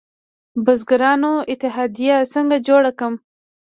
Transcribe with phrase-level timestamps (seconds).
[0.55, 3.13] د بزګرانو اتحادیه څنګه جوړه کړم؟